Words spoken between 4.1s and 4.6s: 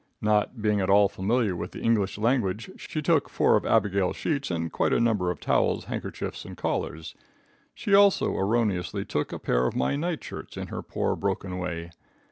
sheets